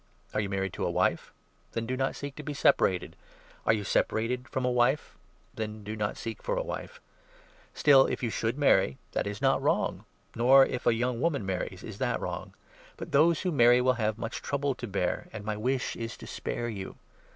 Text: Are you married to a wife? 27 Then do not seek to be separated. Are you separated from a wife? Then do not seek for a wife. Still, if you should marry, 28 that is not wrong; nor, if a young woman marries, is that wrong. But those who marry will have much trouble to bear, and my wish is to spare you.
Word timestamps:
Are 0.33 0.39
you 0.39 0.49
married 0.49 0.73
to 0.73 0.83
a 0.83 0.89
wife? 0.89 1.31
27 1.73 1.73
Then 1.73 1.85
do 1.85 1.95
not 1.95 2.15
seek 2.15 2.35
to 2.35 2.41
be 2.41 2.55
separated. 2.55 3.15
Are 3.67 3.73
you 3.73 3.83
separated 3.83 4.49
from 4.49 4.65
a 4.65 4.71
wife? 4.71 5.15
Then 5.53 5.83
do 5.83 5.95
not 5.95 6.17
seek 6.17 6.41
for 6.41 6.57
a 6.57 6.63
wife. 6.63 6.99
Still, 7.75 8.07
if 8.07 8.23
you 8.23 8.31
should 8.31 8.57
marry, 8.57 8.97
28 9.11 9.11
that 9.11 9.27
is 9.27 9.41
not 9.43 9.61
wrong; 9.61 10.05
nor, 10.35 10.65
if 10.65 10.87
a 10.87 10.95
young 10.95 11.21
woman 11.21 11.45
marries, 11.45 11.83
is 11.83 11.99
that 11.99 12.19
wrong. 12.19 12.55
But 12.97 13.11
those 13.11 13.41
who 13.41 13.51
marry 13.51 13.79
will 13.79 13.93
have 14.01 14.17
much 14.17 14.41
trouble 14.41 14.73
to 14.73 14.87
bear, 14.87 15.29
and 15.31 15.45
my 15.45 15.55
wish 15.55 15.95
is 15.95 16.17
to 16.17 16.25
spare 16.25 16.67
you. 16.67 16.95